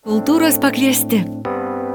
[0.00, 1.18] Kultūros pakviesti.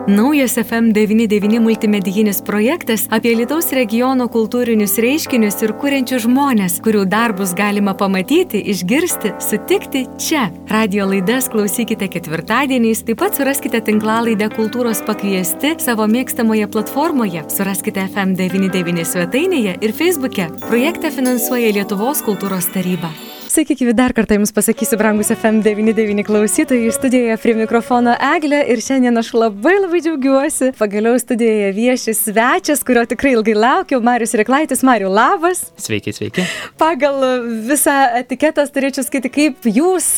[0.06, 7.96] Naujas FM99 multimedijinis projektas apie Lietuvos regiono kultūrinius reiškinius ir kuriančius žmonės, kurių darbus galima
[7.98, 10.46] pamatyti, išgirsti, sutikti čia.
[10.70, 19.02] Radio laidas klausykite ketvirtadieniais, taip pat suraskite tinklalaidę Kultūros pakviesti savo mėgstamoje platformoje, suraskite FM99
[19.16, 20.52] svetainėje ir Facebook'e.
[20.70, 23.10] Projektą finansuoja Lietuvos kultūros taryba.
[23.56, 29.16] Sveiki, gyvi dar kartą Jums pasakysiu, brangus FM99 klausytojai, studijoje prie mikrofono Eglė ir šiandien
[29.16, 30.74] aš labai labai džiaugiuosi.
[30.76, 34.84] Pagaliau studijoje vieši svečias, kurio tikrai ilgai laukiau, Marius Reklaitis.
[34.84, 35.62] Mariu, labas.
[35.80, 36.44] Sveiki, sveiki.
[36.82, 37.24] Pagal
[37.70, 40.10] visą etiketą turėčiau skaityti, kaip Jūs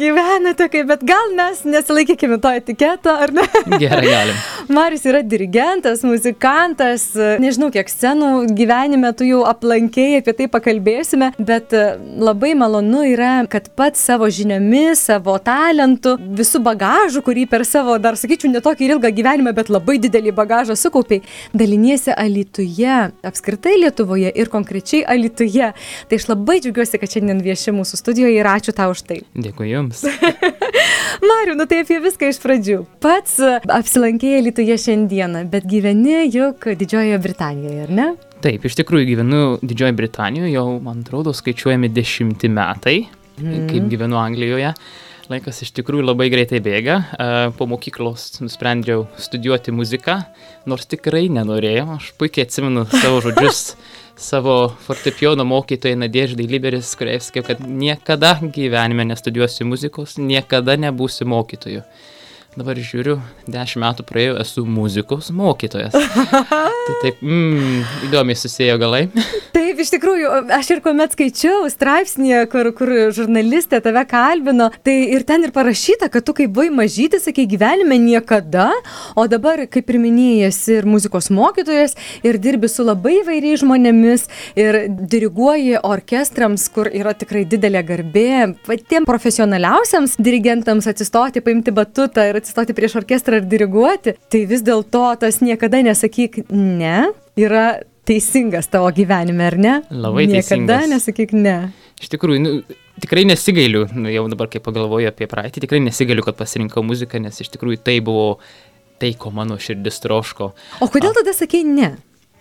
[0.00, 3.44] gyvenate, kaip, bet gal mes nesilaikykime to etiketo, ar ne?
[3.84, 4.40] Gerai, galim.
[4.78, 7.10] Marius yra dirigentas, muzikantas,
[7.44, 11.76] nežinau, kiek scenų gyvenime tu jau aplankėjai, apie tai pakalbėsime, bet
[12.16, 17.98] labai malonu malonu yra, kad pats savo žiniomis, savo talentu, visų bagažu, kurį per savo,
[17.98, 24.50] dar sakyčiau, netokį ilgą gyvenimą, bet labai didelį bagažą sukaupiai, daliniesi Alituje, apskritai Lietuvoje ir
[24.52, 25.72] konkrečiai Alituje.
[26.08, 29.20] Tai aš labai džiaugiuosi, kad šiandien vieši mūsų studijoje ir ačiū tau už tai.
[29.34, 30.04] Dėkui Jums.
[31.28, 32.80] Mariu, nu tai apie viską iš pradžių.
[33.02, 38.10] Pats apsilankėjai Lietuvoje šiandieną, bet gyveni juk Didžiojoje Britanijoje, ar ne?
[38.38, 43.00] Taip, iš tikrųjų gyvenu Didžiojoje Britanijoje, jau, man atrodo, skaičiuojami dešimti metai,
[43.40, 43.64] mm.
[43.66, 44.70] kaip gyvenu Anglijoje.
[45.28, 47.00] Laikas iš tikrųjų labai greitai bėga.
[47.58, 50.20] Po mokyklos nusprendžiau studijuoti muziką,
[50.70, 51.88] nors tikrai nenorėjau.
[51.98, 53.64] Aš puikiai atsimenu savo žodžius,
[54.30, 54.54] savo
[54.86, 61.82] fortepijono mokytoją Nadėždai Liberis, kurie sakė, kad niekada gyvenime nestudijuosiu muzikos, niekada nebūsiu mokytoju
[62.56, 63.18] dabar žiūriu,
[63.50, 65.96] dešimt metų praėjau, esu muzikos mokytojas.
[66.88, 69.04] tai taip, mm, įdomiai susijęjo galai.
[69.78, 75.22] Taip, iš tikrųjų, aš ir kuomet skaičiau straipsnį, kur, kur žurnalistė tave kalbino, tai ir
[75.26, 78.70] ten ir parašyta, kad tu kaip buvai mažytis, sakai, gyvenime niekada,
[79.14, 81.94] o dabar, kaip ir minėjęs, ir muzikos mokytojas,
[82.26, 84.26] ir dirbi su labai įvairiais žmonėmis,
[84.58, 88.32] ir diriguoji orkestrams, kur yra tikrai didelė garbė,
[88.66, 95.06] patiems profesionaliausiams dirigentams atsistoti, paimti batutą ir atsistoti prieš orkestrą ir diriguoti, tai vis dėlto
[95.22, 97.68] tas niekada nesakyk ne yra
[98.08, 99.74] teisingas tavo gyvenime, ar ne?
[99.90, 100.68] Labai niekada teisingas.
[100.68, 101.56] Niekada nesakyk ne.
[101.98, 106.38] Iš tikrųjų, nu, tikrai nesigailiu, nu, jau dabar kai pagalvoju apie praeitį, tikrai nesigailiu, kad
[106.38, 108.38] pasirinkau muziką, nes iš tikrųjų tai buvo
[108.98, 110.52] tai, ko mano širdis troško.
[110.82, 111.96] O kodėl tada sakei ne?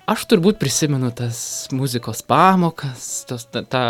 [0.08, 3.84] Aš turbūt prisimenu tas muzikos pamokas, tos, ta, ta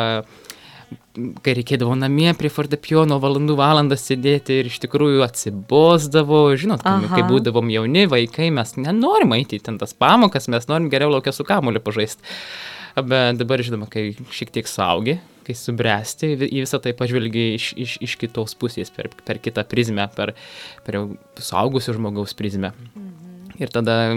[1.44, 7.24] kai reikėdavo namie prie fortepijono valandų valandas sėdėti ir iš tikrųjų atsibosdavo, žinot, kai, kai
[7.28, 11.48] būdavom jauni vaikai, mes nenorim eiti į ten tas pamokas, mes norim geriau laukia su
[11.48, 12.24] kamuoliu pažaisti.
[12.98, 17.98] Bet dabar, žinoma, kai šiek tiek saugi, kai subręsti, į visą tai pažvelgi iš, iš,
[18.08, 20.34] iš kitos pusės, per, per kitą prizmę, per,
[20.88, 21.04] per
[21.38, 22.74] suaugusio žmogaus prizmę.
[22.74, 23.14] Mhm.
[23.58, 24.12] Ir tada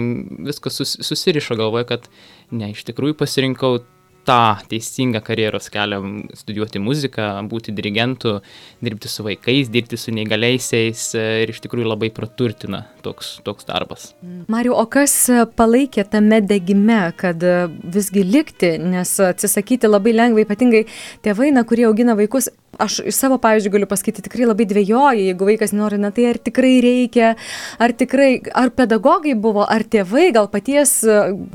[0.45, 2.05] viskas sus, susirišo galvoje, kad
[2.53, 3.79] ne, iš tikrųjų pasirinkau
[4.27, 6.01] tą teisingą karjeros kelią
[6.37, 8.37] studijuoti muziką, būti dirigentu,
[8.83, 14.11] dirbti su vaikais, dirbti su neįgaliaisiais e, ir iš tikrųjų labai praturtina toks, toks darbas.
[14.51, 15.15] Mariu, o kas
[15.57, 17.43] palaikė tame degime, kad
[17.81, 20.85] visgi likti, nes atsisakyti labai lengva, ypatingai
[21.25, 25.47] tėvai, na, kurie augina vaikus, aš iš savo pavyzdžių galiu pasakyti, tikrai labai dvėjoju, jeigu
[25.47, 27.33] vaikas nori, na tai ar tikrai reikia,
[27.81, 30.97] ar tikrai, ar pedagogai buvo, ar tėvai, gal paties,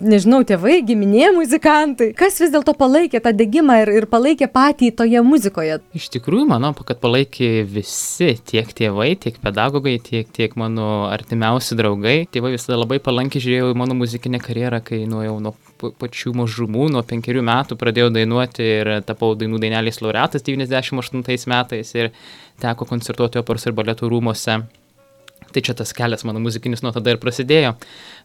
[0.01, 2.13] nežinau, tėvai, giminė muzikantai.
[2.19, 5.81] Kas vis dėlto palaikė tą degimą ir, ir palaikė patį toje muzikoje?
[5.97, 12.19] Iš tikrųjų, manau, kad palaikė visi, tiek tėvai, tiek pedagogai, tiek, tiek mano artimiausi draugai.
[12.33, 17.03] Tėvai visada labai palankiai žiūrėjo į mano muzikinę karjerą, kai nuėjau nuo pačių mažumų, nuo
[17.07, 22.11] penkerių metų pradėjau dainuoti ir tapau dainų dainelės laureatas 98 metais ir
[22.63, 24.61] teko koncertuoti operos ir baletų rūmose.
[25.53, 27.77] Tai čia tas kelias mano muzikinis nuo tada ir prasidėjo.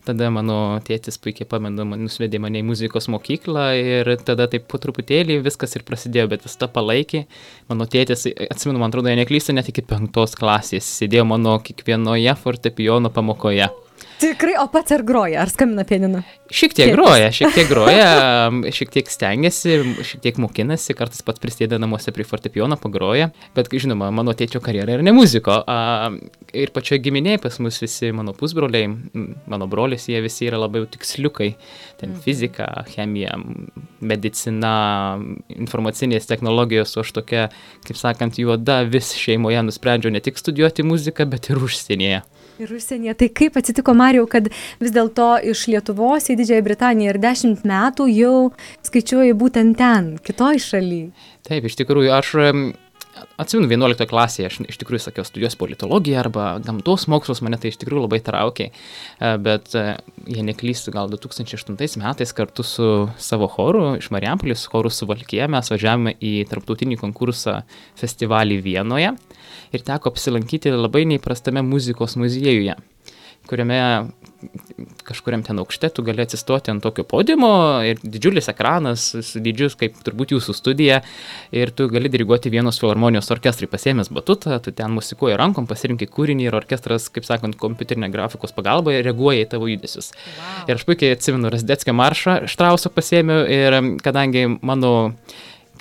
[0.08, 4.80] Tada mano tėtis puikiai pamenu, man nusvedė mane į muzikos mokyklą ir tada taip po
[4.82, 7.26] truputėlį viskas ir prasidėjo, bet vis ta palaikė.
[7.70, 13.14] Mano tėtis, atsimenu, man atrodo, jei neklystu, net iki penktos klasės sėdėjo mano kiekvienoje fortepijono
[13.14, 13.70] pamokoje.
[14.22, 16.22] Tikrai, o pats ar groja, ar skambina pianinu?
[16.52, 16.98] Šiek tiek Tėtis.
[16.98, 18.10] groja, šiek tiek groja,
[18.76, 24.12] šiek tiek stengiasi, šiek tiek mokinasi, kartais pats prisideda namuose prie fortepijono, pagroja, bet žinoma,
[24.14, 25.58] mano tėčio karjera yra ne muziko.
[26.54, 28.92] Ir pačioje giminėje pas mus visi mano pusbroliai,
[29.50, 31.54] mano brolis, jie visi yra labiau tiksliukai.
[32.02, 32.22] Ten mhm.
[32.26, 33.38] fizika, chemija,
[34.06, 34.76] medicina,
[35.56, 37.48] informacinės technologijos, o aš tokia,
[37.88, 42.22] kaip sakant, juoda vis šeimoje nusprendžiau ne tik studijuoti muziką, bet ir užsienyje.
[42.62, 43.16] Ir užsienyje.
[43.18, 48.06] Tai kaip atsitiko, Marijau, kad vis dėlto iš Lietuvos į Didžiąją Britaniją ir dešimt metų
[48.14, 48.36] jau
[48.86, 51.02] skaičiuoji būtent ten, kitoj šaly?
[51.48, 52.36] Taip, iš tikrųjų, aš
[53.42, 57.80] atsimenu, 11 klasėje aš iš tikrųjų sakiau, studijuos politologiją arba gamtos mokslus, mane tai iš
[57.82, 59.86] tikrųjų labai traukė, e, bet e,
[60.32, 62.88] jei neklystu, gal 2008 metais kartu su
[63.22, 67.62] savo choru iš Marijampolės, choru su Valkėje, mes važiavome į tarptautinį konkursą
[68.00, 69.16] festivalį Vienoje
[69.72, 72.78] ir teko apsilankyti labai neįprastame muzikos muziejuje
[73.50, 73.80] kuriame
[75.06, 77.52] kažkuriam ten aukšte tu gali atsistoti ant tokio podiumo
[77.86, 81.02] ir didžiulis ekranas, didžius kaip turbūt jūsų studija
[81.54, 86.50] ir tu gali diriguoti vienos filharmonijos orkestrui pasiemęs batutą, tu ten musikuoji rankom, pasirinkai kūrinį
[86.50, 90.12] ir orkestras, kaip sakant, kompiuterinė grafikos pagalba reaguoja į tavo judesius.
[90.16, 90.66] Wow.
[90.70, 95.14] Ir aš puikiai atsimenu Rasdetskio maršą Štrauso pasiemiau ir kadangi mano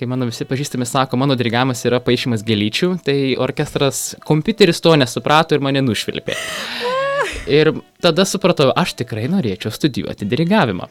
[0.00, 5.58] kai mano visi pažįstami sako, mano dirigavimas yra paaišymas gelyčių, tai orkestras kompiuteris to nesuprato
[5.58, 6.38] ir mane nušvilpė.
[7.48, 7.72] Ir
[8.02, 10.88] tada supratau, aš tikrai norėčiau studijuoti dirigavimą.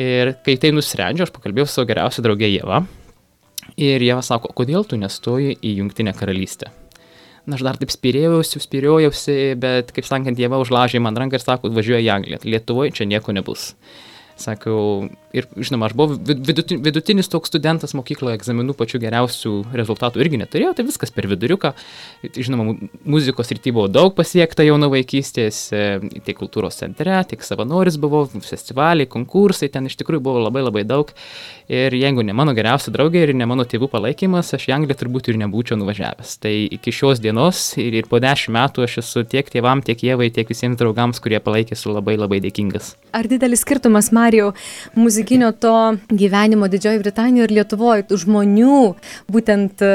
[0.00, 2.82] Ir kai tai nusprendžiau, aš pakalbėjau su savo geriausia draugė Jėva.
[3.80, 6.70] Ir Jėva sako, kodėl tu nestoji į Junktinę karalystę?
[7.48, 11.72] Na, aš dar taip spyrėjausi, spyrėjausi, bet, kaip sakant, Jėva užlažė man ranką ir sako,
[11.74, 12.42] važiuoja į Angliją.
[12.44, 13.72] Lietuvoje čia nieko nebus.
[14.40, 20.72] Sakau, ir žinoma, aš buvau vidutinis, toks studentas mokykloje, egzaminų pačių geriausių rezultatų irgi neturėjau,
[20.78, 21.72] tai viskas per viduriuką.
[22.36, 25.82] Žinoma, muzikos rytį buvo daug pasiekta jau nuo vaikystės, e,
[26.24, 31.12] tiek kultūros centre, tiek savanoris buvau, festivaliai, konkursai, ten iš tikrųjų buvo labai labai daug.
[31.70, 35.30] Ir jeigu ne mano geriausia draugė ir ne mano tėvų palaikymas, aš į Angliją turbūt
[35.30, 36.32] ir nebūčiau nuvažiavęs.
[36.42, 40.32] Tai iki šios dienos ir, ir po dešimt metų aš esu tiek tėvam, tiek jėvai,
[40.34, 42.96] tiek visiems draugams, kurie palaikė, esu labai labai dėkingas.
[43.14, 44.52] Ar didelis skirtumas, Marijau,
[44.94, 48.76] muzikinio to gyvenimo Didžiojo Britanijoje ir Lietuvoje, žmonių,
[49.32, 49.90] būtent e,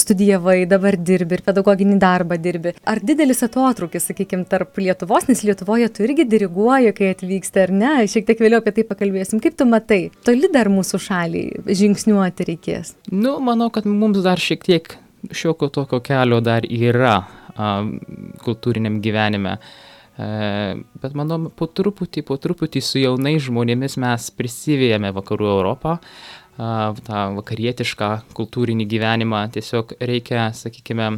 [0.00, 2.72] studijavai, dabar dirbi ir pedagoginį darbą dirbi.
[2.88, 7.92] Ar didelis atotrukis, sakykime, tarp Lietuvos, nes Lietuvoje tu irgi diriguoji, kai atvyksti, ar ne?
[8.08, 9.44] Šiek tiek vėliau apie tai pakalbėsim.
[9.44, 12.96] Kaip tu matai, toli dar mūsų šaliai žingsniuoti reikės?
[13.12, 14.94] Nu, manau, kad mums dar šiek tiek
[15.36, 17.18] šiokio tokio kelio dar yra
[17.54, 19.58] kultūriniam gyvenime.
[19.60, 19.83] E,
[20.16, 25.98] bet manau, po truputį, po truputį su jaunais žmonėmis mes prisivėjame vakarų Europą,
[26.54, 29.42] tą vakarietišką kultūrinį gyvenimą.
[29.56, 31.10] Tiesiog reikia, sakykime,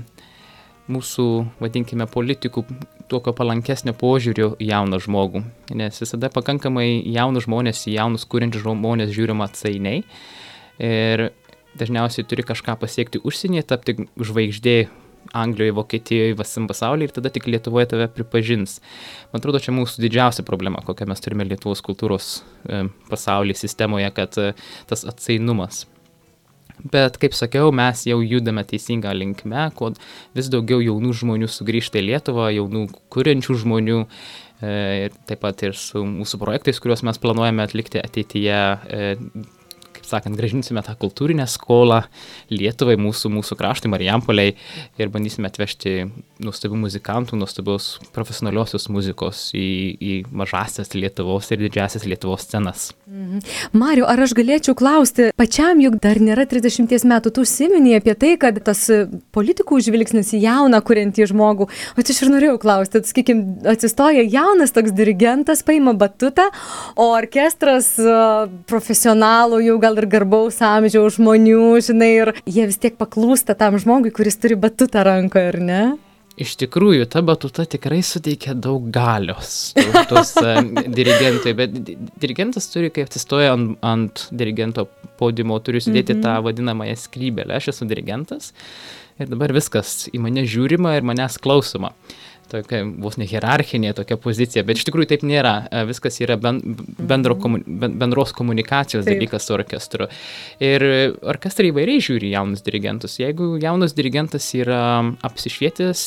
[0.93, 1.27] mūsų,
[1.61, 2.65] vadinkime, politikų
[3.11, 5.43] tokio palankesnio požiūrio į jauną žmogų.
[5.79, 10.05] Nes visada pakankamai jaunus žmonės, į jaunus kūrenčius žmonės žiūrima atsainiai.
[10.83, 11.29] Ir
[11.77, 14.79] dažniausiai turi kažką pasiekti užsienyje, tapti žvaigždė
[15.35, 18.79] Anglijoje, Vokietijoje, visam pasaulyje ir tada tik Lietuvoje tave pripažins.
[19.33, 22.31] Man atrodo, čia mūsų didžiausia problema, kokią mes turime Lietuvos kultūros
[22.69, 24.55] e, pasaulyje sistemoje, kad e,
[24.91, 25.87] tas atsainumas.
[26.77, 29.97] Bet, kaip sakiau, mes jau judame teisingą linkmę, kod
[30.37, 32.83] vis daugiau jaunų žmonių sugrįžta į Lietuvą, jaunų
[33.13, 34.03] kuriančių žmonių,
[34.61, 38.61] e, taip pat ir su mūsų projektais, kuriuos mes planuojame atlikti ateityje,
[38.93, 39.17] e,
[40.11, 42.03] sakant, gražinsime tą kultūrinę skolą
[42.53, 44.55] Lietuvai, mūsų, mūsų kraštui, Marijampoliai
[45.01, 46.07] ir bandysime atvežti
[46.43, 52.91] nuostabių muzikantų, nuostabios profesionaliosios muzikos į, į mažasias Lietuvos ir didžiasias Lietuvos scenas.
[53.07, 53.43] Mhm.
[53.79, 58.33] Mariu, ar aš galėčiau klausti, pačiam juk dar nėra 30 metų, tu siminėjai apie tai,
[58.41, 58.83] kad tas
[59.37, 64.95] politikų žvilgsnis į jauną kuriantį žmogų, o aš ir norėjau klausti, sakykime, atsistoja jaunas toks
[64.97, 66.49] dirigentas, paima batutą,
[66.97, 67.93] o orkestras
[68.71, 73.79] profesionalų jau gal gal ir garbaus amžiaus žmonių, žinai, ir jie vis tiek paklūsta tam
[73.81, 75.85] žmogui, kuris turi batutą rankoje, ar ne?
[76.37, 79.73] Iš tikrųjų, ta batuta tikrai suteikia daug galios
[80.11, 80.61] tos uh,
[80.99, 81.73] dirigentui, bet
[82.21, 84.85] dirigentas turi, kai atsistoja ant, ant dirigento
[85.17, 86.27] podimo, turi sudėti mm -hmm.
[86.29, 87.57] tą vadinamąją skrybelę.
[87.57, 88.53] Aš esu dirigentas
[89.19, 91.95] ir dabar viskas į mane žiūrima ir manęs klausoma
[92.51, 95.55] tokia vos ne hierarchinė tokia pozicija, bet iš tikrųjų taip nėra.
[95.71, 97.99] E, viskas yra bendro, mhm.
[98.01, 99.17] bendros komunikacijos taip.
[99.17, 100.09] dalykas su orkestru.
[100.63, 100.87] Ir
[101.27, 103.19] orkestrai įvairiai žiūri jaunus dirigentus.
[103.23, 104.81] Jeigu jaunas dirigentas yra
[105.27, 106.07] apsišvietęs,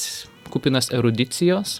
[0.53, 1.79] kupinas erudicijos,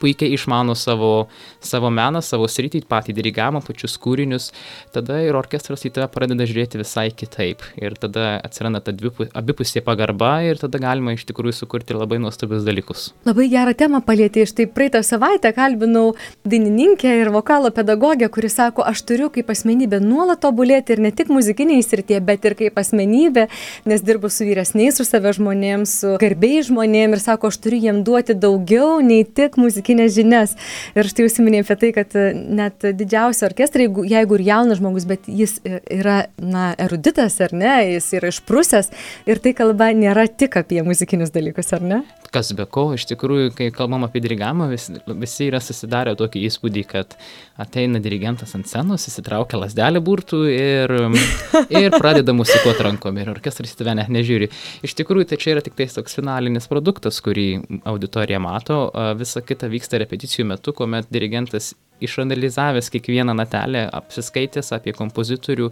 [0.00, 1.28] puikiai išmano savo,
[1.60, 4.50] savo meną, savo sritį, patį dirigavimą, pačius kūrinius,
[4.94, 7.64] tada ir orkestras į tave pradeda žiūrėti visai kitaip.
[7.80, 8.94] Ir tada atsiranda ta
[9.36, 13.10] abipusė pagarba ir tada galima iš tikrųjų sukurti labai nuostabius dalykus.
[13.28, 14.46] Labai gerą temą palėtė.
[14.48, 16.14] Štai praeitą savaitę kalbinau
[16.48, 21.30] dainininkę ir vokalo pedagogę, kuri sako, aš turiu kaip asmenybė nuolat tobulėti ir ne tik
[21.32, 23.46] muzikiniai srityje, bet ir kaip asmenybė,
[23.90, 28.02] nes dirbu su vyresniais, su save žmonėms, su garbiai žmonėms ir sako, aš turiu jiem
[28.06, 30.56] duoti daugiau nei tik muzikinį muzikinės žinias.
[30.94, 32.16] Ir štai užsiminėjai apie tai, kad
[32.60, 37.96] net didžiausi orkestrai, jeigu, jeigu ir jaunas žmogus, bet jis yra, na, eruditas ar ne,
[37.96, 38.90] jis yra išprusęs
[39.26, 42.02] ir tai kalba nėra tik apie muzikinius dalykus, ar ne?
[42.30, 46.84] Kas be ko, iš tikrųjų, kai kalbam apie dirigavimą, visi, visi yra susidarę tokį įspūdį,
[46.86, 47.16] kad
[47.60, 50.94] ateina dirigentas ant scenos, įsitraukia lasdelį burtų ir,
[51.82, 54.50] ir pradeda musikuoti rankom ir orkestras į tave net nežiūri.
[54.86, 57.48] Iš tikrųjų, tai čia yra tik tais toks finalinis produktas, kurį
[57.90, 58.78] auditorija mato,
[59.18, 65.68] visa kita vyksta repeticijų metu, kuomet dirigentas išanalizavęs kiekvieną natelę, apsiskaitęs apie kompozitorių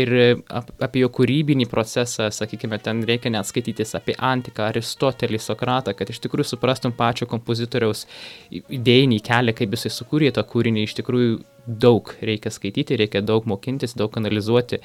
[0.00, 0.12] ir
[0.48, 6.10] ap, apie jo kūrybinį procesą, sakykime, ten reikia net skaitytis apie Antiką, Aristotelį, Sokratą, kad
[6.10, 8.06] iš tikrųjų suprastum pačio kompozitoriaus
[8.50, 13.96] idėjinį kelią, kaip jisai sukūrė tą kūrinį, iš tikrųjų daug reikia skaityti, reikia daug mokintis,
[13.98, 14.78] daug analizuoti,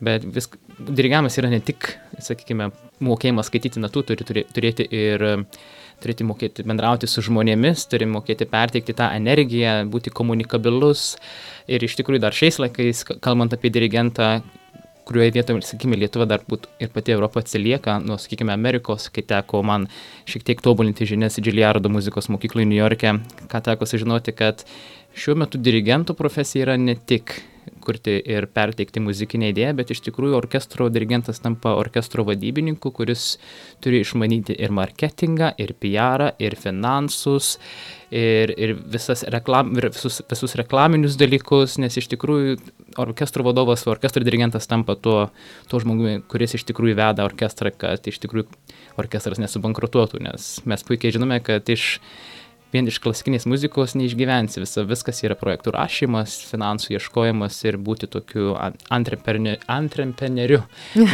[0.00, 0.46] bet vis,
[0.78, 1.90] dirigavimas yra ne tik,
[2.22, 2.70] sakykime,
[3.02, 5.26] mokėjimas skaityti natų, turi turėti ir
[6.02, 11.14] turėti mokėti bendrauti su žmonėmis, turi mokėti perteikti tą energiją, būti komunikabilus.
[11.70, 14.40] Ir iš tikrųjų dar šiais laikais, kalbant apie dirigentą,
[15.10, 19.64] kurioje vietoje, sakykime, Lietuva dar būtų ir pati Europa atsilieka nuo, sakykime, Amerikos, kai teko
[19.66, 19.88] man
[20.30, 23.16] šiek tiek tobulinti žinias Džiliardo muzikos mokykloje New York'e,
[23.50, 24.62] ką teko sužinoti, kad
[25.18, 27.40] šiuo metu dirigento profesija yra ne tik
[27.90, 33.34] kurti ir perteikti muzikinę idėją, bet iš tikrųjų orkestro dirigentas tampa orkestro vadybininku, kuris
[33.82, 37.56] turi išmanyti ir marketingą, ir PR, ir finansus,
[38.14, 38.76] ir, ir
[39.34, 42.58] reklam, visus, visus reklaminius dalykus, nes iš tikrųjų
[43.00, 45.30] orkestro vadovas, orkestro dirigentas tampa tuo,
[45.70, 48.48] tuo žmogumi, kuris iš tikrųjų veda orkestrą, kad iš tikrųjų
[49.00, 51.98] orkestras nesubankrutuotų, nes mes puikiai žinome, kad iš
[52.74, 58.52] vien iš klasikinės muzikos neišgyvensi, Visa, viskas yra projektų rašymas, finansų ieškojimas ir būti tokiu
[58.90, 60.62] entrepreneriu.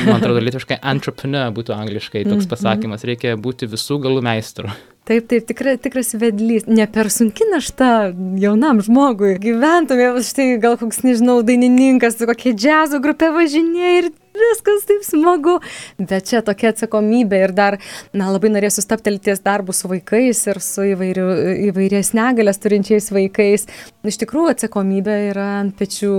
[0.07, 2.51] Man atrodo, lietuviškai entrepreneur būtų angliškai toks mhm.
[2.53, 4.73] pasakymas, reikia būti visų galų meistru.
[5.07, 6.65] Taip, taip, tikra, tikras vedlys.
[6.67, 8.09] Ne per sunki našta
[8.43, 9.37] jaunam žmogui.
[9.39, 14.09] Gyventumė, štai gal koks, nežinau, dainininkas, kokia džiazo grupė važinėja ir
[14.41, 15.57] viskas taip smagu,
[15.99, 17.79] bet čia tokia atsakomybė ir dar,
[18.17, 21.27] na, labai norėsiu staptelti ties darbu su vaikais ir su įvairiu,
[21.71, 23.67] įvairias negalės turinčiais vaikais.
[24.07, 26.13] Iš tikrųjų, atsakomybė yra ant pečių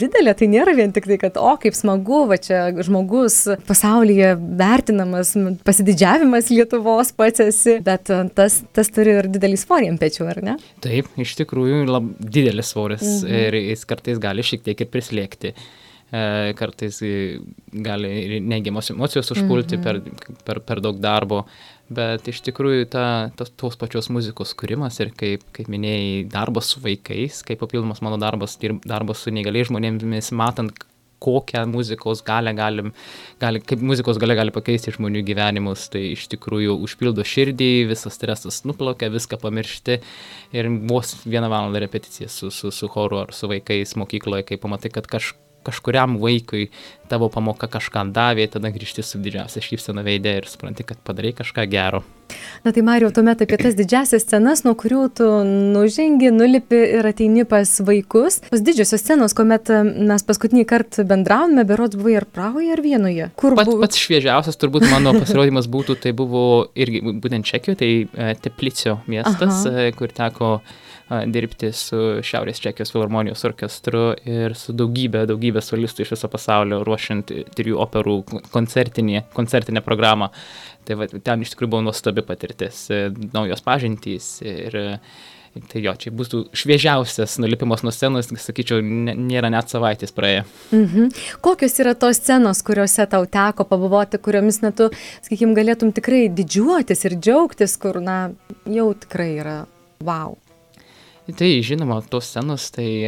[0.00, 5.34] didelė, tai nėra vien tik tai, kad, o, kaip smagu, va čia žmogus pasaulyje vertinamas,
[5.66, 10.56] pasididžiavimas Lietuvos pats esi, bet tas, tas turi ir didelį svorį ant pečių, ar ne?
[10.84, 13.36] Taip, iš tikrųjų, lab, didelis svoris mhm.
[13.42, 15.54] ir jis kartais gali šiek tiek ir prislėgti.
[16.08, 17.02] E, kartais
[17.84, 19.84] gali ir neigiamos emocijos užpulti mm -hmm.
[19.84, 21.44] per, per, per daug darbo,
[21.88, 26.80] bet iš tikrųjų ta, tas, tos pačios muzikos kūrimas ir kaip, kaip minėjai, darbas su
[26.80, 30.72] vaikais, kaip papildomas mano darbas, darbas su negaliai žmonėmis, matant,
[31.18, 32.92] kokią muzikos galę galim,
[33.40, 38.62] gali, kaip muzikos galia gali pakeisti žmonių gyvenimus, tai iš tikrųjų užpildo širdį, visas stresas
[38.64, 39.98] nuplaukia, viską pamiršti
[40.52, 44.90] ir vos vieną valandą repeticija su, su, su choru ar su vaikais mokykloje, kai pamatai,
[44.94, 46.68] kad kažkas kažkuriam vaikui
[47.08, 51.64] tavo pamoka kažką davė, tada grįžti su didžiausia šypsena veidė ir supranti, kad padarai kažką
[51.70, 52.02] gero.
[52.64, 57.46] Na tai Mario, tuomet apie tas didžiasias scenas, nuo kurių tu nužengi, nulipi ir ateini
[57.48, 58.40] pas vaikus.
[58.50, 63.30] Tos didžiosios scenos, kuomet e, mes paskutinį kartą bendravome, berods buvai ar Prahoje, ar Vienoje.
[63.40, 63.80] Kur Pat, buvo?
[63.86, 66.42] Pats šviežiausias turbūt mano pasirodymas būtų, tai buvo
[66.76, 69.88] irgi būtent Čekijoje, tai e, Teplicio miestas, Aha.
[69.88, 70.58] E, kur teko
[71.08, 77.32] dirbti su Šiaurės Čekijos filharmonijos orkestru ir su daugybė, daugybė solistų iš viso pasaulio, ruošiant
[77.56, 78.18] trijų operų
[78.52, 80.30] koncertinį, koncertinę programą.
[80.88, 84.78] Tai va, ten iš tikrųjų buvo nuostabi patirtis, e, naujos pažintys ir
[85.72, 90.44] Tai jo, čia būtų šviežiausias nulipimas nuo scenos, sakyčiau, nėra net savaitės praėję.
[90.76, 91.08] Mhm.
[91.44, 94.90] Kokios yra tos scenos, kuriuose tau teko pabuvoti, kuriomis metu,
[95.24, 98.18] sakykim, galėtum tikrai didžiuotis ir džiaugtis, kur, na,
[98.68, 99.56] jau tikrai yra
[100.04, 100.36] wow.
[101.36, 103.04] Tai žinoma, tos scenos, tai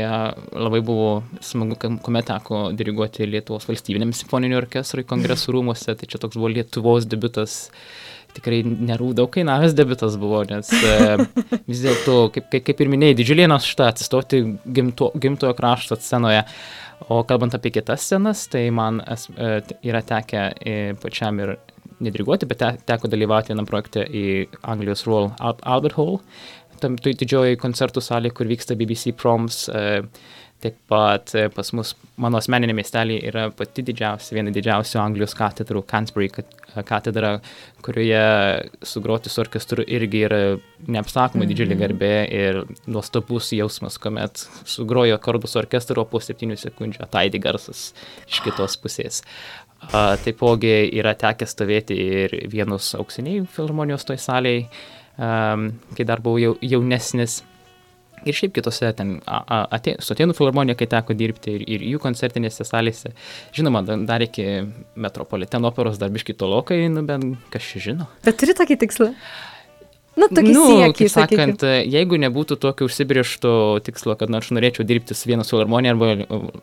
[0.52, 6.36] labai buvo smagu, kuomet teko diriguoti Lietuvos valstybiniam simfoniniu orkestrui kongresų rūmose, tai čia toks
[6.36, 7.54] buvo Lietuvos debutas,
[8.36, 10.68] tikrai nerų daug kainavęs debutas buvo, nes
[11.64, 16.44] vis dėlto, kaip, kaip, kaip ir minėjai, didžiulė našta atsistoti gimto, gimtojo krašto scenoje.
[17.08, 19.30] O kalbant apie kitas scenas, tai man es,
[19.80, 20.50] yra tekę
[21.00, 21.56] pačiam ir
[22.04, 24.24] nediriguoti, bet te, teko dalyvauti vienam projekte į
[24.68, 26.20] Anglijos Royal Albert Hall
[26.82, 29.66] tam tai didžioji koncertų salė, kur vyksta BBC Proms.
[29.68, 30.02] E,
[30.60, 35.82] taip pat e, pas mus, mano asmeninė miestelė yra pati didžiausia, viena didžiausių Anglijos katedrų,
[35.88, 36.28] Canterbury
[36.86, 37.30] katedra,
[37.84, 38.20] kurioje
[38.84, 40.42] sugroti su orkestru irgi yra
[40.84, 41.80] neapsakoma didžiulė mhm.
[41.80, 42.60] garbė ir
[42.90, 47.90] nuostabus jausmas, kuomet sugrojo akordus orkestru, o po 7 sekundžių ataidi garsas
[48.28, 49.24] iš kitos pusės.
[49.80, 54.66] Uh, taipogi yra tekę stovėti ir vienus auksiniai filharmonijos toj salėje
[55.20, 57.40] kai dar buvau jau, jaunesnis.
[58.28, 62.66] Ir šiaip kitose, ten, atė, su Atenų filharmonija, kai teko dirbti ir, ir jų koncertinėse
[62.68, 63.14] salėse.
[63.56, 64.44] Žinoma, dar iki
[65.00, 67.24] metropoliteno operos darbiškai tolokai, nu, bet
[67.54, 68.10] kas čia žino.
[68.26, 69.14] Bet turi tokį tikslą?
[70.20, 71.92] Nu, tokį nu, siekį, kaip sakant, sakykim.
[71.94, 73.52] jeigu nebūtų tokio užsibriežto
[73.86, 76.10] tikslo, kad na, aš norėčiau dirbti su vienu filharmonija arba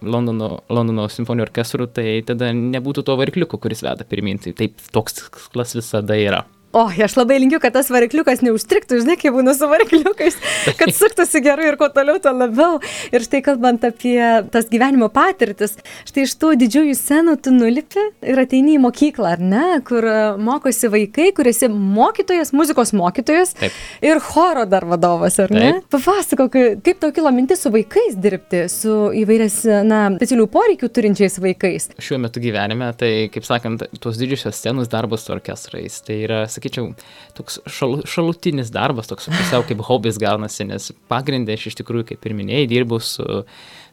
[0.03, 4.43] Londono, Londono simfonijų orkestru, tai tada nebūtų to varikliuko, kuris veda pirmin.
[4.43, 6.43] Tai taip toks tikslas visada yra.
[6.77, 10.35] O, aš labai linkiu, kad tas varikliukas neužstriktų, žinai, kaip būna su varikliukais,
[10.77, 12.77] kad suktųsi gerai ir kuo toliau, tuo labiau.
[13.09, 14.19] Ir štai kalbant apie
[14.53, 15.73] tas gyvenimo patirtis,
[16.05, 20.05] štai iš tų didžiųjų scenų tu nulipi ir ateini į mokyklą, ar ne, kur
[20.37, 23.81] mokosi vaikai, kur esi mokytojas, muzikos mokytojas Taip.
[24.05, 25.71] ir choro dar vadovas, ar ne?
[25.79, 25.89] Taip.
[25.97, 31.89] Papasakok, kaip tau kilo mintis su vaikais dirbti, su įvairias, na, specialių poreikių turinčiais vaikais.
[31.97, 36.91] Šiuo metu gyvenime, tai, kaip sakant, tos didžiosios scenos darbas su orkestrais, tai yra sakyčiau,
[37.37, 42.25] toks šal, šalutinis darbas, toks pusiau kaip hobis gaunasi, nes pagrindė aš iš tikrųjų, kaip
[42.27, 43.25] ir minėjai, dirbu su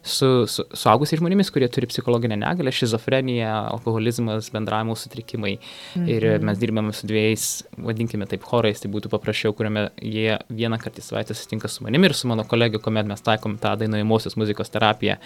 [0.05, 5.55] su, su suaugusiais žmonėmis, kurie turi psichologinę negalę, šizofreniją, alkoholizmas, bendravimo sutrikimai.
[5.95, 6.09] Mhm.
[6.11, 7.47] Ir mes dirbame su dviejais,
[7.87, 12.09] vadinkime taip, chorais, tai būtų paprasčiau, kuriame jie vieną kartą į savaitę susitinka su manimi
[12.09, 15.17] ir su mano kolegu, kuomet mes taikom tą dainuojamosios muzikos terapiją.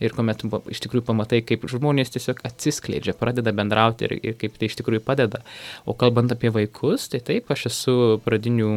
[0.00, 4.70] Ir kuomet iš tikrųjų pamatai, kaip žmonės tiesiog atsiskleidžia, pradeda bendrauti ir, ir kaip tai
[4.70, 5.42] iš tikrųjų padeda.
[5.88, 8.76] O kalbant apie vaikus, tai taip, aš esu pradinių,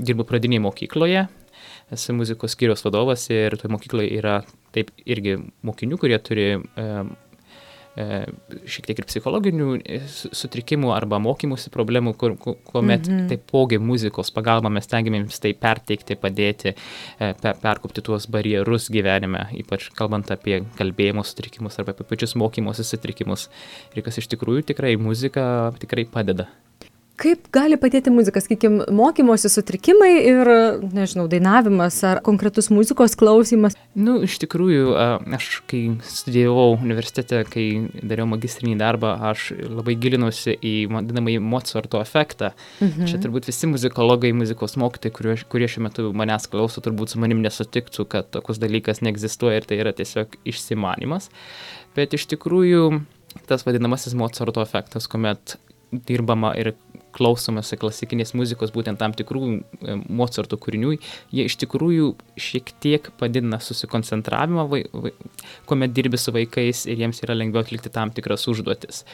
[0.00, 1.26] dirbu pradinėje mokykloje,
[1.94, 4.40] esu muzikos skyriaus vadovas ir toje mokykloje yra
[4.74, 6.86] taip irgi mokinių, kurie turi e,
[7.98, 8.06] e,
[8.70, 13.28] šiek tiek ir psichologinių e, sutrikimų arba mokymusi problemų, kur, kuomet mm -hmm.
[13.32, 16.74] taipogi muzikos pagalba mes tengiamės tai perteikti, padėti,
[17.18, 22.84] e, per, perkopti tuos barjerus gyvenime, ypač kalbant apie kalbėjimo sutrikimus arba apie pačius mokymosi
[22.84, 23.50] sutrikimus.
[23.94, 26.48] Ir kas iš tikrųjų tikrai muzika tikrai padeda
[27.20, 30.50] kaip gali padėti muzika, sakykime, mokymosi sutrikimai ir,
[30.94, 33.76] nežinau, dainavimas ar konkretus muzikos klausimas?
[33.98, 34.94] Nu, iš tikrųjų,
[35.36, 37.66] aš kai studijavau universitete, kai
[38.00, 42.52] dariau magistrinį darbą, aš labai gilinuosi į vadinamąjį Mozarto efektą.
[42.80, 43.08] Mhm.
[43.10, 47.42] Čia turbūt visi muzikologai, muzikos mokytojai, kurie, kurie šiuo metu manęs klauso, turbūt su manim
[47.44, 51.28] nesutiktų, kad toks dalykas neegzistuoja ir tai yra tiesiog išsimanimas.
[51.96, 53.02] Bet iš tikrųjų,
[53.50, 55.58] tas vadinamasis Mozarto efektas, kuomet
[55.90, 56.74] dirbama ir
[57.16, 60.94] klausomasi klasikinės muzikos, būtent tam tikrų e, Mozarto kūrinių,
[61.34, 65.12] jie iš tikrųjų šiek tiek padidina susikoncentravimą, vai, vai,
[65.70, 69.04] kuomet dirbi su vaikais ir jiems yra lengviau atlikti tam tikras užduotis.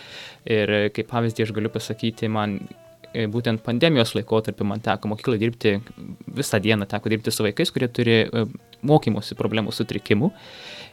[0.45, 2.59] Ir e, kaip pavyzdį aš galiu pasakyti, man
[3.13, 5.77] e, būtent pandemijos laikotarpiu man teko mokykloje dirbti,
[6.37, 8.21] visą dieną teko dirbti su vaikais, kurie turi
[8.87, 10.31] mokymosi problemų sutrikimų.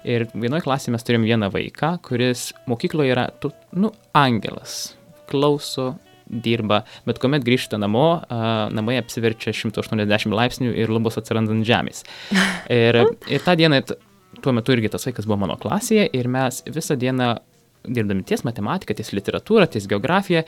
[0.04, 4.96] Ir vienoje klasėje mes turėjom vieną vaiką, kuris mokykloje yra, tu, nu, angelas,
[5.32, 5.94] klauso,
[6.44, 8.08] dirba, bet kuomet grįžta namo,
[8.74, 12.04] namai apsiverčia 180 laipsnių ir lubos atsiranda ant žemės.
[12.74, 13.82] Ir, ir tą dieną,
[14.42, 17.34] tuo metu irgi tas vaikas buvo mano klasėje ir mes visą dieną
[17.84, 20.44] dirbdami ties matematiką, ties literatūrą, ties geografiją,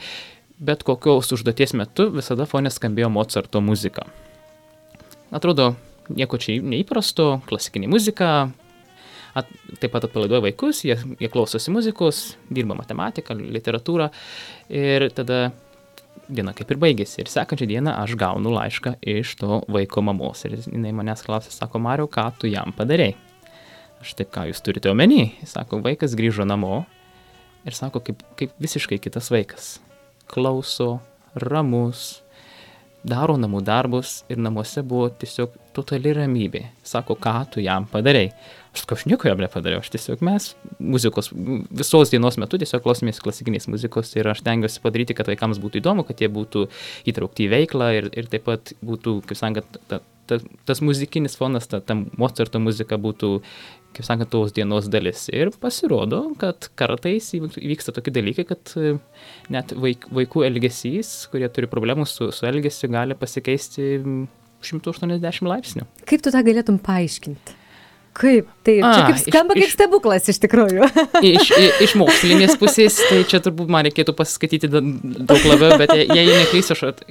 [0.58, 4.06] bet kokios užduoties metu visada fonė skambėjo Mozarto muzika.
[5.34, 5.74] Atrodo,
[6.08, 8.30] nieko čia neįprasto, klasikinė muzika,
[9.36, 9.50] at,
[9.82, 14.08] taip pat atpalaiduoja vaikus, jie, jie klausosi muzikos, dirba matematiką, literatūrą
[14.72, 15.50] ir tada
[16.28, 17.20] diena kaip ir baigėsi.
[17.22, 20.44] Ir sekančią dieną aš gaunu laišką iš to vaiko mamos.
[20.46, 23.16] Ir jinai manęs klausė, sako, Mario, ką tu jam padarėjai?
[24.02, 25.32] Aš taip, ką jūs turite omeny?
[25.48, 26.84] Sako, vaikas grįžo namo
[27.66, 29.76] ir sako, kaip, kaip visiškai kitas vaikas.
[30.30, 31.00] Klauso,
[31.34, 32.20] ramus,
[33.06, 36.64] daro namų darbus ir namuose buvo tiesiog totali ramybė.
[36.86, 38.32] Sako, ką tu jam padarėjai?
[38.74, 40.50] Aš sakau, aš nieko jam nepadariau, aš tiesiog mes
[40.82, 45.80] muzikos, visos dienos metu tiesiog klausomės klasikinės muzikos ir aš tengiuosi padaryti, kad vaikams būtų
[45.80, 46.66] įdomu, kad jie būtų
[47.08, 49.80] įtraukti į veiklą ir, ir taip pat būtų, kaip sakant,
[50.26, 53.30] ta, ta, tas muzikinis fonas, ta, ta Mozarto muzika būtų,
[53.96, 55.26] kaip sakant, tos dienos dalis.
[55.32, 58.96] Ir pasirodo, kad kartais įvyksta tokie dalykai, kad e,
[59.52, 63.94] net vaik, vaikų elgesys, kurie turi problemų su, su elgesiu, gali pasikeisti
[64.66, 65.86] 180 laipsnių.
[66.08, 67.55] Kaip tu tą galėtum paaiškinti?
[68.16, 68.48] Kaip?
[68.64, 70.86] Tai A, kaip skamba iš, kaip stebuklas iš tikrųjų.
[71.34, 71.50] iš,
[71.84, 77.02] iš mokslinės pusės, tai čia turbūt man reikėtų pasiskaityti daug labiau, bet jei neklysiu, aš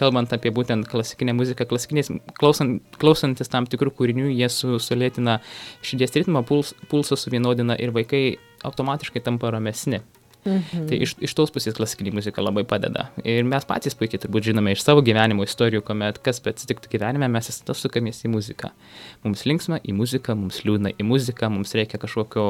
[0.00, 5.40] kalbant apie būtent klasikinę muziką, klasikinės, klausant, klausantis tam tikrų kūrinių, jie su, sulėtina
[5.84, 8.24] širdies ritmą, puls, pulsą suvienodina ir vaikai
[8.64, 10.00] automatiškai tampa ramesni.
[10.44, 10.86] Mhm.
[10.88, 13.08] Tai iš, iš tos pusės klasikinė muzika labai padeda.
[13.28, 17.50] Ir mes patys puikiai turbūt žinome iš savo gyvenimo istorijų, kuomet kas atsitiktų gyvenime, mes
[17.50, 18.70] visada sukamės į muziką.
[19.26, 22.46] Mums linksma į muziką, mums liūdna į muziką, mums reikia kažkokio,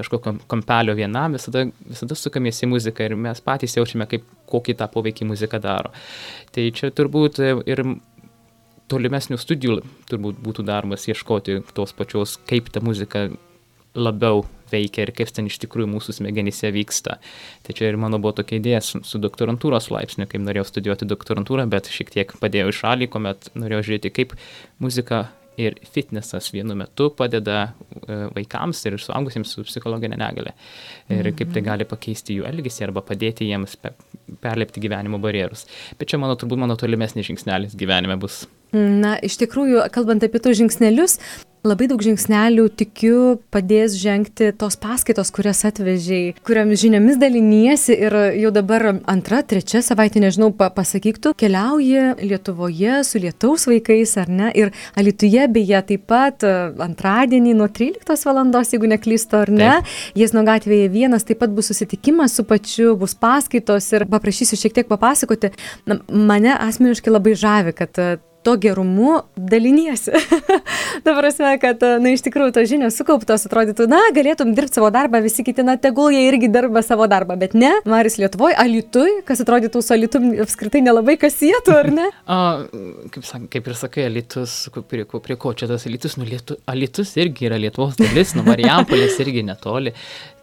[0.00, 4.90] kažkokio kampelio vienam, visada, visada sukamės į muziką ir mes patys jaučiame, kaip kokį tą
[4.90, 5.94] poveikį muzika daro.
[6.50, 7.38] Tai čia turbūt
[7.70, 7.86] ir
[8.88, 13.28] tolimesnių studijų turbūt būtų darbas ieškoti tos pačios, kaip ta muzika
[13.94, 17.18] labiau veikia ir kaip ten iš tikrųjų mūsų smegenyse vyksta.
[17.66, 21.68] Tai čia ir mano buvo tokia idėja su, su doktorantūros laipsniu, kaip norėjau studijuoti doktorantūrą,
[21.70, 24.36] bet šiek tiek padėjau į šalį, kuomet norėjau žiūrėti, kaip
[24.82, 25.26] muzika
[25.58, 30.54] ir fitnesas vienu metu padeda e, vaikams ir suaugusiems su psichologinė negalė.
[31.10, 31.66] Ir kaip tai mhm.
[31.66, 33.74] gali pakeisti jų elgesį arba padėti jiems
[34.42, 35.66] perlipti gyvenimo barjerus.
[35.98, 38.44] Bet čia, mano, turbūt mano tolimesnis žingsnelis gyvenime bus.
[38.76, 41.18] Na, iš tikrųjų, kalbant apie tos žingsnelius,
[41.66, 48.52] labai daug žingsnelių tikiu padės žengti tos paskaitos, kurias atvežiai, kuriamis žiniomis daliniesi ir jau
[48.54, 54.52] dabar antra, trečia savaitė, nežinau, pa pasakyk tu, keliauji Lietuvoje su lietaus vaikais ar ne
[54.54, 56.52] ir Alituje beje taip pat e,
[56.84, 58.42] antradienį nuo 13 val.
[58.62, 59.72] jeigu neklysto ar ne,
[60.18, 64.88] Jėzno gatvėje vienas taip pat bus susitikimas su pačiu, bus paskaitos ir paprašysiu šiek tiek
[64.88, 65.52] papasakoti.
[65.86, 70.12] Na, mane asmeniškai labai žavi, kad e, to gerumu daliniesi.
[71.04, 75.20] Ta prasme, kad, na, iš tikrųjų, tos žinios sukauptos, atrodytų, na, galėtum dirbti savo darbą,
[75.24, 79.42] visi kiti, na, tegul jie irgi dirba savo darbą, bet ne, Maris Lietuvoje, Alitui, kas
[79.44, 82.08] atrodytų su Alitum apskritai nelabai kas sėtų, ar ne?
[82.38, 82.38] A,
[83.14, 84.56] kaip, kaip ir sakai, Alitus,
[84.90, 89.18] prie, prie ko čia tas Alitus, nu, Lietu, Alitus irgi yra Lietuvos dalis, nu, Marijampolės
[89.24, 89.94] irgi netoli.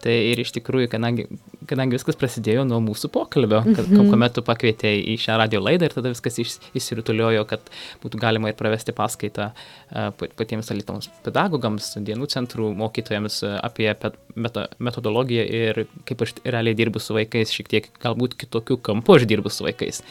[0.06, 1.24] Tai ir iš tikrųjų, kadangi,
[1.66, 4.12] kadangi viskas prasidėjo nuo mūsų pokalbio, kad, mm -hmm.
[4.12, 7.72] kuomet tu pakvietėjai į šią radio laidą ir tada viskas iš, išsirutuliojo, kad
[8.04, 13.90] būtų galima ir pravesti paskaitą uh, patiems alitoms pedagogams, dienų centrų mokytojams uh, apie
[14.36, 19.26] meta, metodologiją ir kaip aš realiai dirbu su vaikais, šiek tiek galbūt kitokiu kampu aš
[19.26, 20.04] dirbu su vaikais.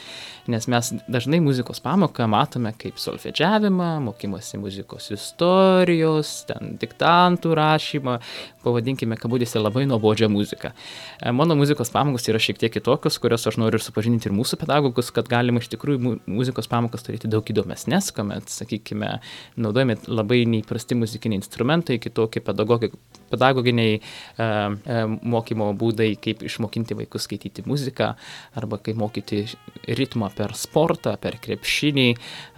[0.45, 8.19] Nes mes dažnai muzikos pamoką matome kaip solfedžiavimą, mokymosi muzikos istorijos, ten diktantų rašymą,
[8.61, 10.75] pavadinkime kabutėse labai nuobodžią muziką.
[11.21, 14.59] E, mano muzikos pamokos yra šiek tiek kitokios, kurios aš noriu ir supažinti ir mūsų
[14.61, 19.15] pedagogus, kad galima iš tikrųjų muzikos pamokas turėti daug įdomesnės, kuomet, sakykime,
[19.57, 24.03] naudojami labai neįprasti muzikiniai instrumentai, kitokie pedagoginiai e,
[24.45, 28.13] e, mokymo būdai, kaip išmokinti vaikus skaityti muziką,
[28.61, 29.47] arba kaip mokyti
[29.89, 32.07] ritmą per sportą, per krepšinį,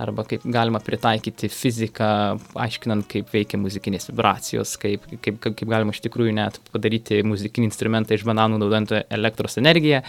[0.02, 2.10] arba kaip galima pritaikyti fiziką,
[2.66, 8.16] aiškinant, kaip veikia muzikinės vibracijos, kaip, kaip, kaip galima iš tikrųjų net padaryti muzikinį instrumentą
[8.16, 10.02] iš bananų naudojant elektros energiją,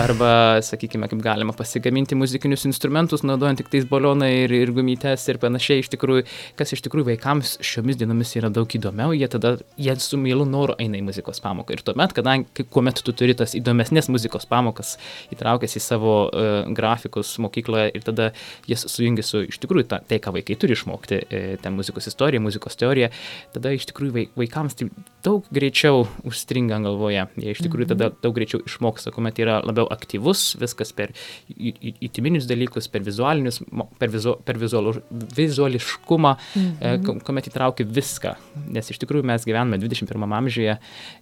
[0.00, 0.32] arba,
[0.64, 5.82] sakykime, kaip galima pasigaminti muzikinius instrumentus naudojant tik tais balioną ir, ir gumytes ir panašiai,
[5.82, 6.26] iš tikrųjų,
[6.58, 10.76] kas iš tikrųjų vaikams šiomis dienomis yra daug įdomiau, jie tada, jie su mielu noru
[10.82, 11.76] eina į muzikos pamoką.
[11.76, 14.96] Ir tuomet, kadangi, kuomet tu turi tas įdomesnės muzikos pamokas
[15.34, 16.62] įtraukęs į savo uh,
[17.02, 18.32] grafikus mokykloje ir tada
[18.68, 22.40] jas sujungi su iš tikrųjų ta, tai, ką vaikai turi išmokti, e, ten muzikos istorija,
[22.40, 23.10] muzikos teorija,
[23.52, 24.88] tada iš tikrųjų vaikams tai
[25.24, 27.24] daug greičiau užstringa galvoje.
[27.40, 28.18] Jie iš tikrųjų tada mhm.
[28.24, 31.14] daug greičiau išmoksta, kuomet yra labiau aktyvus, viskas per
[31.52, 33.60] įtiminius dalykus, per vizualinius,
[34.00, 34.96] per, vizu, per vizualu,
[35.36, 37.22] vizuališkumą, mhm.
[37.26, 38.34] kuomet įtraukia viską.
[38.72, 40.76] Nes iš tikrųjų mes gyvename 21 amžiuje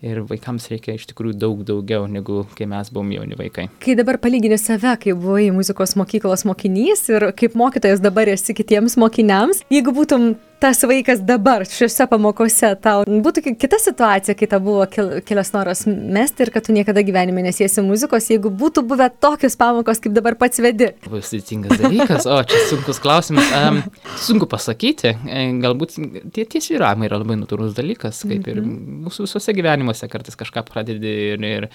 [0.07, 3.69] ir vaikams reikia iš tikrųjų daug daugiau, negu kai mes buvome jauni vaikai.
[3.83, 8.97] Kai dabar palygini save, kai buvai muzikos mokyklos mokinys ir kaip mokytojas dabar esi kitiems
[9.01, 14.85] mokiniams, jeigu būtum tas vaikas dabar šiuose pamokose tau būtų kita situacija, kai tau buvo
[14.90, 20.03] kelias noras mesti ir kad tu niekada gyvenime nesiesi muzikos, jeigu būtų buvę tokios pamokos,
[20.05, 20.90] kaip dabar pats vedi?
[21.07, 23.49] Labai sudėtingas dalykas, o čia sunkus klausimas.
[23.57, 23.81] Um,
[24.20, 25.96] sunku pasakyti, e, galbūt
[26.37, 29.01] tie tie sviravimai yra labai natūrus dalykas, kaip ir mhm.
[29.07, 31.68] mūsų visose gyvenimuose kartais kažką pradedi ir, ir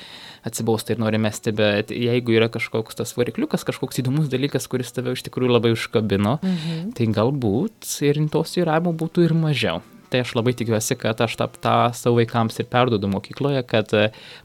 [0.46, 5.16] atsibausta ir nori mesti, bet jeigu yra kažkoks tas varikliukas, kažkoks įdomus dalykas, kuris tave
[5.18, 6.94] iš tikrųjų labai užkabino, mhm.
[6.98, 9.82] tai galbūt ir tos sviravimų būtų ir mažiau.
[10.10, 13.90] Tai aš labai tikiuosi, kad aš tą, tą savo vaikams ir perdodu mokykloje, kad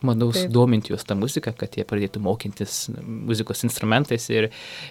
[0.03, 4.49] manau sudominti juos tą muziką, kad jie pradėtų mokintis muzikos instrumentais ir,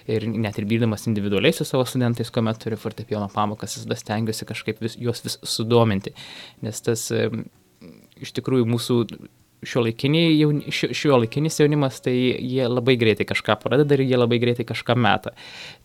[0.07, 4.79] ir net ir bydamas individualiai su savo studentais, kuomet turiu fortepijono pamokas, visada stengiuosi kažkaip
[4.85, 6.13] vis, juos vis sudominti.
[6.61, 7.09] Nes tas
[8.21, 9.01] iš tikrųjų mūsų
[9.65, 15.33] šiuolaikinis jauni, jaunimas, tai jie labai greitai kažką pradeda ir jie labai greitai kažką meta.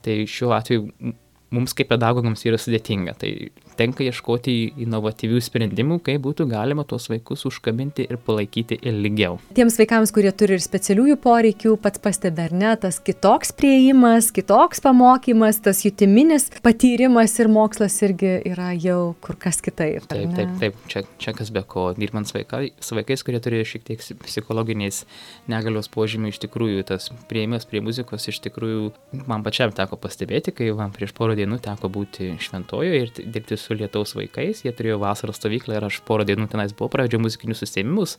[0.04, 1.14] Tai šiuo atveju
[1.54, 3.16] mums kaip pedagogams yra sudėtinga.
[3.20, 3.30] Tai
[3.78, 9.38] tenka ieškoti inovatyvių sprendimų, kaip būtų galima tuos vaikus užkabinti ir palaikyti ilgiau.
[9.56, 14.82] Tiems vaikams, kurie turi ir specialiųjų poreikių, pats pastebi, ar ne, tas kitoks prieimas, kitoks
[14.84, 20.06] pamokymas, tas jutiminis patyrimas ir mokslas irgi yra jau kur kas kitaip.
[20.10, 23.86] Taip, taip, taip, čia, čia kas be ko, dirbant vaikai, su vaikais, kurie turi šiek
[23.86, 25.04] tiek psichologiniais
[25.50, 28.90] negalios požymių, iš tikrųjų tas prieimas prie muzikos iš tikrųjų
[29.28, 33.63] man pačiam teko pastebėti, kai man prieš porą dienų teko būti šventojoje ir dirbti su
[33.72, 38.18] lietaus vaikais, jie turėjo vasaros stovyklą ir aš porą dienų tenais buvau, pradėjau muzikinius susėmimus,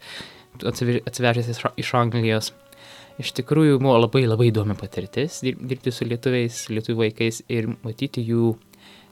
[0.66, 2.54] atsivežęs iš Anglijos.
[3.22, 8.56] iš tikrųjų buvo labai labai įdomi patirtis dirbti su lietuviais, lietuvių vaikais ir matyti jų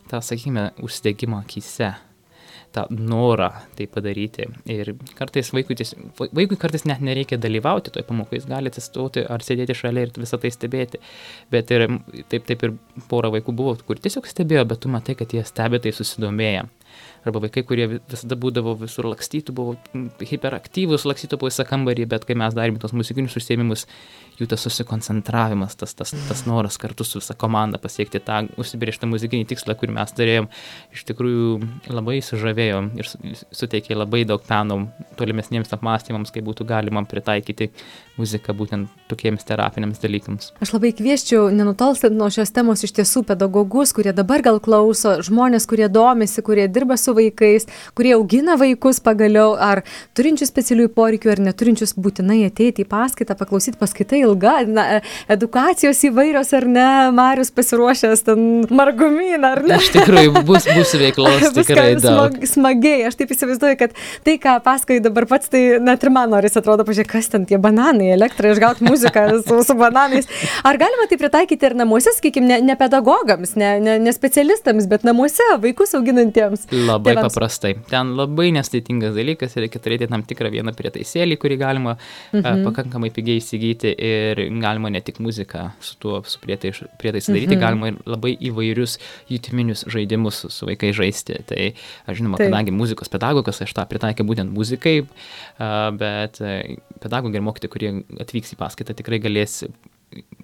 [0.10, 1.94] tą, sakykime, užsidegimą akise
[2.74, 4.48] tą norą tai padaryti.
[4.70, 9.46] Ir kartais vaikui, ties, vaikui kartais net nereikia dalyvauti toje pamokoje, jis gali atsistoti ar
[9.46, 11.02] sėdėti šalia ir visą tai stebėti.
[11.54, 11.88] Bet ir
[12.32, 12.78] taip, taip ir
[13.10, 16.66] pora vaikų buvo, kur tiesiog stebėjo, bet tu matai, kad jie stebi tai susidomėję
[17.26, 19.76] arba vaikai, kurie visada būdavo visur lakstytų, buvo
[20.24, 23.86] hiperaktyvus, lakstytų po visą kambarį, bet kai mes darėme tos muzikinius užsiemimus,
[24.40, 29.48] jų tas susikoncentravimas, tas, tas, tas noras kartu su visa komanda pasiekti tą užsibriežtą muzikinį
[29.52, 30.50] tikslą, kurį mes turėjom,
[30.96, 33.12] iš tikrųjų labai sužavėjo ir
[33.54, 34.80] suteikė labai daug peno
[35.20, 37.70] tolimesniems apmąstymams, kaip būtų galima pritaikyti
[38.18, 40.52] muziką būtent tokiems terapiniams dalykams.
[40.62, 45.66] Aš labai kvieščiau, nenutolstant nuo šios temos, iš tiesų pedagogus, kurie dabar gal klauso, žmonės,
[45.70, 49.84] kurie domisi, kurie dirba su vaikais, kurie augina vaikus pagaliau, ar
[50.18, 54.88] turinčius specialiųjų poreikių, ar neturinčius būtinai ateiti į paskaitą, paklausyti paskaitai ilga, na,
[55.32, 59.80] edukacijos įvairios, ar ne, Marius pasiruošęs ten margumyną, ar ne?
[59.82, 61.94] Iš tikrųjų, bus, bus veiklos tikrai.
[62.04, 63.96] Smag, smagiai, aš taip įsivaizduoju, kad
[64.26, 67.62] tai, ką pasakoji dabar pats, tai net ir man norisi atrodo, pažiūrėk, kas ten tie
[67.62, 70.28] bananai bananai, elektrą išgauti muziką su, su bananais.
[70.64, 75.04] Ar galima tai pritaikyti ir namuose, sakykime, ne, ne pedagogams, ne, ne, ne specialistams, bet
[75.04, 76.68] namuose, vaikus auginantiems?
[76.72, 77.36] Labai tėvams.
[77.36, 77.74] paprastai.
[77.90, 82.44] Ten labai nesudėtingas dalykas, reikia turėti tam tikrą vieną prietaisėlį, kurį galima mhm.
[82.44, 87.38] a, pakankamai pigiai įsigyti ir galima ne tik muziką su tuo su prietaisais mhm.
[87.38, 88.98] daryti, galima ir labai įvairius
[89.32, 91.40] jutiminius žaidimus su, vaikais žaisti.
[91.50, 91.62] Tai
[92.08, 92.52] aš žinoma, Taip.
[92.52, 95.02] kadangi muzikos pedagogas, aš tą pritaikiau būtent muzikai,
[96.00, 96.40] bet
[97.04, 99.64] pedagogai ir mokytojai, kurie atvyks į paskaitą, tikrai galės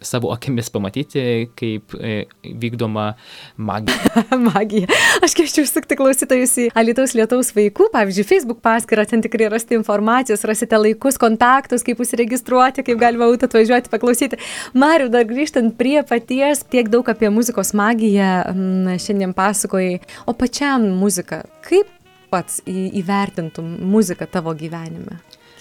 [0.02, 1.22] savo akimis pamatyti,
[1.60, 3.14] kaip e, vykdoma
[3.58, 4.24] magija.
[4.50, 4.88] magija.
[5.26, 10.46] Aš kviečiu užsukti klausytojus į Alitaus Lietaus vaikų, pavyzdžiui, Facebook paskyrą, ten tikrai rasti informacijos,
[10.48, 14.42] rasite laikus, kontaktus, kaip užsiregistruoti, kaip galima būtų atvažiuoti, paklausyti.
[14.80, 20.88] Mariu, dar grįžtant prie paties, tiek daug apie muzikos magiją m, šiandien pasakojai, o pačiam
[21.00, 21.92] muzika, kaip
[22.30, 25.20] pats įvertintum muziką tavo gyvenime?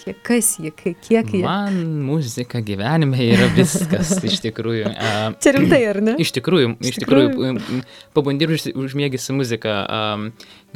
[0.09, 1.43] Kiek, kas ji, kiek ji?
[1.43, 4.91] Man muzika gyvenime yra viskas, iš tikrųjų.
[5.41, 6.17] Čia rimtai, ar ne?
[6.21, 7.55] Iš tikrųjų, iš tikrųjų,
[8.17, 9.79] pabandyk užmėgęs muziką.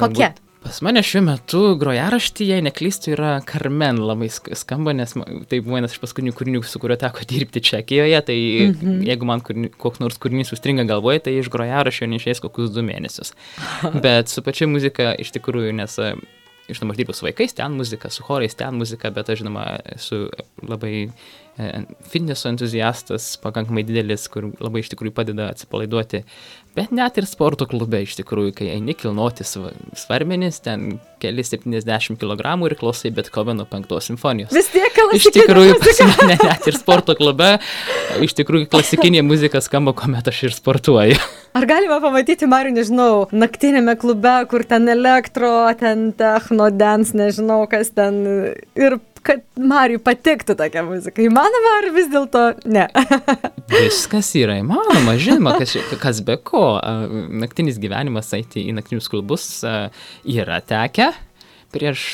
[0.02, 0.34] Kokia?
[0.64, 5.12] Pas mane šiuo metu grojaraštyje, neklystu, yra Carmen labai skamba, nes
[5.52, 9.02] tai buvo vienas iš paskutinių kūrinių, su kuriuo teko dirbti Čekijoje, tai mm -hmm.
[9.10, 13.34] jeigu man kūrinį, koks nors kūrinys užstringa galvoje, tai iš grojaraščio neišės kokius du mėnesius.
[14.06, 16.00] Bet su pačia muzika iš tikrųjų, nes
[16.70, 20.28] žinoma, aš dirbu su vaikais, ten muzika, su chorais, ten muzika, bet aš, žinoma, esu
[20.64, 21.70] labai e,
[22.12, 26.24] fitneso entuziastas, pakankamai didelis, kur labai iš tikrųjų padeda atsipalaiduoti.
[26.74, 32.56] Bet net ir sporto klube iš tikrųjų, kai eini kilnoti svarmenis, ten keli 70 kg
[32.66, 34.56] ir klausai Bethoveno penktos simfonijos.
[34.56, 37.58] Vis tiek klasikinė Iš tikrųjų, mane net ir sporto klube,
[38.24, 41.20] iš tikrųjų klasikinė muzika skamba, kuomet aš ir sportuoju.
[41.54, 47.92] Ar galima pamatyti, Mariu, nežinau, naktinėme klube, kur ten elektro, ten techno, dance, nežinau kas
[47.94, 48.24] ten
[48.74, 51.22] ir kad Mariui patiktų tokia muzika.
[51.24, 52.42] Įmanoma ar vis dėlto
[52.74, 52.88] ne?
[53.72, 56.66] Viskas yra įmanoma, žinoma, kas, kas be ko.
[57.44, 61.14] Naktinis gyvenimas eiti į naktinius klubus yra tekę
[61.74, 62.06] prieš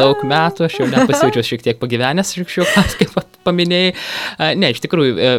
[0.00, 2.66] daug metų, aš jau net pasijaučiau šiek tiek pagyvenęs šiuo
[3.00, 3.92] kaip paminėjai.
[4.60, 5.30] Ne, iš tikrųjų, e,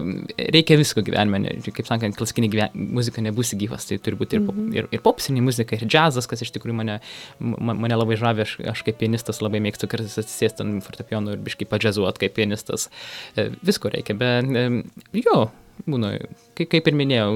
[0.56, 2.76] reikia visko gyvenime, kaip sakant, klasikinė gyven...
[2.98, 4.74] muzika nebus gyvas, tai turi būti ir, pop, mhm.
[4.78, 7.00] ir, ir popsinė muzika, ir džiazas, kas iš tikrųjų mane,
[7.40, 11.70] mane labai žavė, aš, aš kaip pianistas labai mėgstu kartais atsisėsti ant fortepijono ir biškai
[11.70, 12.90] padžiazuoti kaip pianistas.
[13.36, 14.50] E, visko reikia, bet
[15.22, 15.38] jo,
[15.88, 16.16] būna,
[16.70, 17.30] kaip, ir minėjau,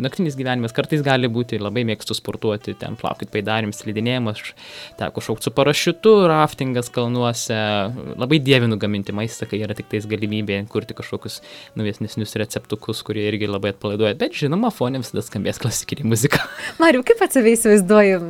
[0.00, 4.40] naktinis gyvenimas kartais gali būti, labai mėgstu sportuoti, ten plaukit paidarim, slidinėjimas,
[5.00, 7.58] teko šaukti su parašiutu, raftingas kalnuose,
[8.16, 11.40] labai dievinu gaminti maistą, kai yra tik tais galimybė kurti kažkokius
[11.78, 16.42] naujesnius receptukus, kurie irgi labai atpalaiduoja, bet žinoma, fonė visada skambės klasikinė muzika.
[16.82, 18.20] Mariu, kaip save įsivaizduoju,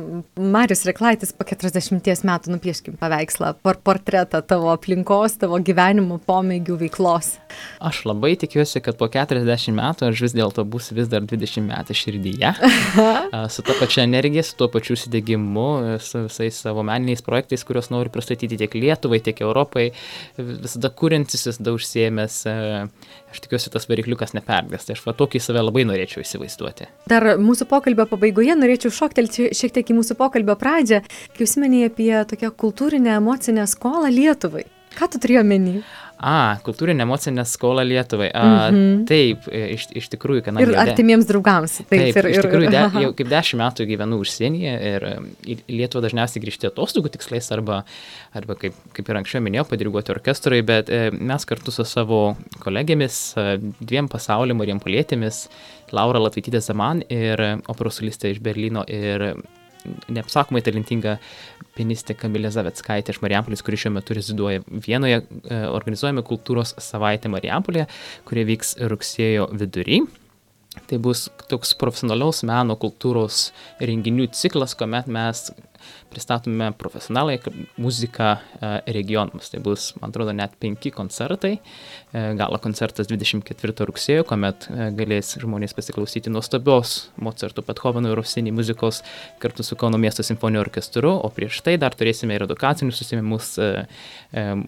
[0.55, 7.35] Marius Reklaitis po 40 metų nupieškim paveikslą, por portretą tavo aplinkos, tavo gyvenimo pomėgių veiklos.
[7.83, 11.65] Aš labai tikiuosi, kad po 40 40 metų aš vis dėlto būsiu vis dar 20
[11.67, 12.53] metų širdyje,
[13.53, 15.67] su to pačia energija, su tuo pačiu įsidegimu,
[16.03, 19.89] su visais savo meniniais projektais, kuriuos noriu pristatyti tiek Lietuvai, tiek Europai,
[20.37, 22.39] visada kuriantis, visada užsiemęs,
[23.31, 26.89] aš tikiuosi, tas varikliukas neperdės, tai aš va tokį save labai norėčiau įsivaizduoti.
[27.11, 31.03] Dar mūsų pokalbio pabaigoje norėčiau šoktelti šiek tiek į mūsų pokalbio pradžią,
[31.35, 34.67] kai užsiminėjai apie tokią kultūrinę emocinę skolą Lietuvai.
[34.97, 35.81] Ką tu turėjo menį?
[36.17, 38.31] A, kultūrinė emocinė skola Lietuvai.
[38.33, 39.05] A, Mhm.
[39.09, 40.65] Taip, e, iš, iš tikrųjų, kadangi...
[40.65, 41.77] Ir artimiems draugams.
[41.83, 45.27] Taip, Taip, ir, iš ir, tikrųjų, de, jau kaip dešimt metų gyvenu užsienyje ir em,
[45.45, 47.83] į Lietuvą dažniausiai grįžti atostogų tikslais arba,
[48.37, 52.21] arba kaip, kaip ir anksčiau minėjau, padiriguoti orkestrui, bet e, mes kartu su savo
[52.63, 53.47] kolegėmis, e,
[53.79, 55.45] dviem pasaulio marijampolietėmis,
[55.95, 57.39] Laura Latvitytė Zaman ir
[57.71, 59.29] operos solistė iš Berlyno ir
[60.11, 61.17] neapsakomai talentinga
[61.77, 67.87] pianistė Kamilė Zaveckaitė iš Marijampolis, kuri šiuo metu reziduoja Vienoje, e, organizuojame kultūros savaitę Marijampolėje,
[68.27, 70.01] kurie vyks rugsėjo vidury.
[70.85, 73.47] Tai bus toks profesionaliaus meno kultūros
[73.81, 75.47] renginių ciklas, kuomet mes
[76.09, 77.39] pristatome profesionaliai
[77.77, 79.49] muziką e, regionams.
[79.49, 81.57] Tai bus, man atrodo, net penki koncertai.
[81.57, 88.53] E, Galo koncertas 24 rugsėjo, kuomet e, galės žmonės pasiklausyti nuostabios Mozarto, Bethoveno ir Rosinį
[88.55, 89.03] muzikos
[89.43, 93.55] kartu su Kauno miesto simfoniniu orkestru, o prieš tai dar turėsime ir edukacinius susimimus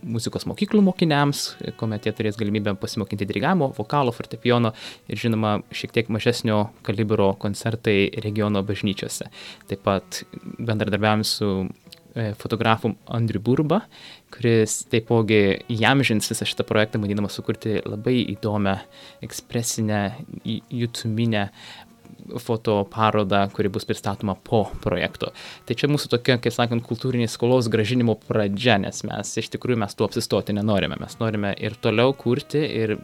[0.03, 1.41] muzikos mokyklų mokiniams,
[1.79, 4.71] kuomet jie turės galimybę pasimokinti dirigavimo, vokalo, fortepijono
[5.09, 9.29] ir žinoma šiek tiek mažesnio kalibro koncertai regiono bažnyčiose.
[9.69, 10.21] Taip pat
[10.59, 11.49] bendradarbiavim su
[12.15, 13.83] e, fotografu Andriu Burba,
[14.33, 15.41] kuris taipogi
[15.75, 18.77] įamžins visą šitą projektą, manydamas sukurti labai įdomią,
[19.25, 20.01] ekspresinę,
[20.45, 21.49] jutuminę
[22.37, 25.31] fotoparodą, kuri bus pristatoma po projekto.
[25.65, 29.95] Tai čia mūsų tokia, kaip sakant, kultūrinės skolos gražinimo pradžia, nes mes iš tikrųjų mes
[29.97, 30.97] tuo apsistoti nenorime.
[31.01, 32.95] Mes norime ir toliau kurti ir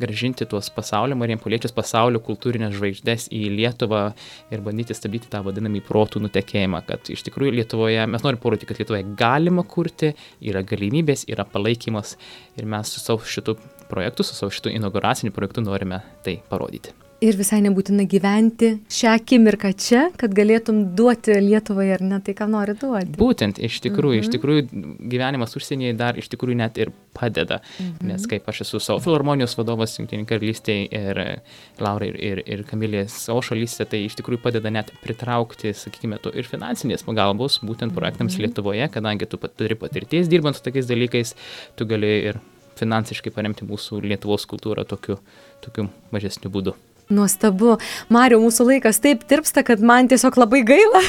[0.00, 4.04] gražinti tuos pasaulio, marijampoliečius pasaulio kultūrinės žvaigždės į Lietuvą
[4.54, 8.80] ir bandyti stabdyti tą vadinamį protų nutekėjimą, kad iš tikrųjų Lietuvoje, mes norime parodyti, kad
[8.82, 12.16] Lietuvoje galima kurti, yra galimybės, yra palaikymas
[12.58, 13.58] ir mes su savo šitu
[13.88, 17.07] projektu, su savo šitu inauguraciniu projektu norime tai parodyti.
[17.18, 22.46] Ir visai nebūtina gyventi šią akimirką čia, kad galėtum duoti Lietuvai ar ne tai, ką
[22.46, 23.16] nori duoti.
[23.18, 24.22] Būtent, iš tikrųjų, mhm.
[24.22, 24.66] iš tikrųjų
[25.10, 28.12] gyvenimas užsienyje dar iš tikrųjų net ir padeda, mhm.
[28.12, 31.20] nes kaip aš esu savo filharmonijos vadovas Junktinė karalystė ir
[31.82, 36.30] Laura ir, ir, ir Kamilė savo šalyse, tai iš tikrųjų padeda net pritraukti, sakykime, to
[36.30, 38.46] ir finansinės pagalbos būtent projektams mhm.
[38.46, 41.34] Lietuvoje, kadangi tu turi patirties dirbant su tokiais dalykais,
[41.74, 42.38] tu gali ir
[42.78, 45.18] finansiškai paremti mūsų Lietuvos kultūrą tokiu,
[45.66, 46.76] tokiu mažesniu būdu.
[47.08, 47.78] Nuostabu.
[48.12, 51.00] Mario, mūsų laikas taip tirpsta, kad man tiesiog labai gaila,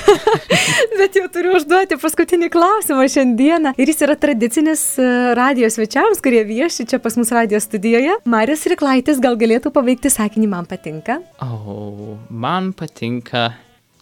[1.00, 3.74] bet jau turiu užduoti paskutinį klausimą šiandieną.
[3.76, 8.16] Ir jis yra tradicinis e, radijos svečiams, kurie vieši čia pas mus radijos studijoje.
[8.32, 11.20] Marius Riklaitis gal galėtų paveikti sakinį man patinka.
[11.44, 13.50] O, man patinka,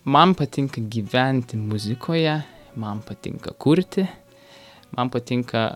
[0.05, 2.37] man patinka gyventi muzikoje,
[2.77, 4.05] man patinka kurti,
[4.93, 5.71] man patinka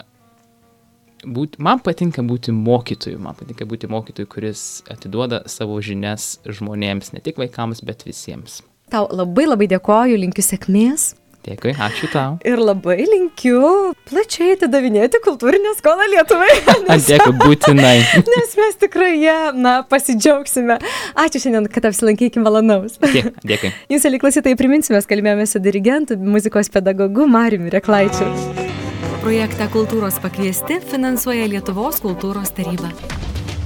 [1.25, 7.23] būti, man patinka būti mokytoju, man patinka būti mokytoju, kuris atiduoda savo žinias žmonėms, ne
[7.23, 8.61] tik vaikams, bet visiems.
[8.91, 11.13] Tau labai labai dėkoju, linkiu sėkmės.
[11.41, 12.35] Dėkui, ačiū tau.
[12.45, 13.61] Ir labai linkiu
[14.05, 16.51] plačiai atidavinėti kultūrinę skolą Lietuvai.
[16.89, 17.95] Nes, Dėkui, būtinai.
[18.35, 20.77] nes mes tikrai ją, na, pasidžiaugsime.
[21.17, 22.99] Ačiū šiandien, kad apsilankykime malonaus.
[23.01, 23.73] Dė- Dėkui.
[23.89, 28.29] Jūs, aliklausytai, priminsime, kalbėjome su dirigentu, muzikos pedagogu Mariumi Reklaičiu.
[29.21, 32.89] Projektą Kultūros pakviesti finansuoja Lietuvos kultūros taryba.